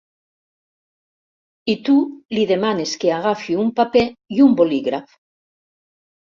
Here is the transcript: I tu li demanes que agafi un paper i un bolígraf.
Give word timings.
I 1.73 1.75
tu 1.89 1.97
li 2.37 2.45
demanes 2.53 2.95
que 3.03 3.11
agafi 3.19 3.59
un 3.65 3.69
paper 3.81 4.03
i 4.39 4.41
un 4.49 4.57
bolígraf. 4.63 5.15